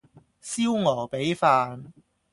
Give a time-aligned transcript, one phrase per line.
[0.41, 1.93] 燒鵝髀飯